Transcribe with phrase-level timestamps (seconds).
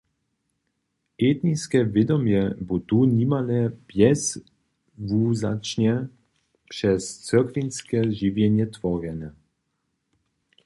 [1.27, 5.93] Etniske wědomje bu tu nimale bjezwuwzaćnje
[6.71, 9.29] přez cyrkwinske žiwjenje tworjene.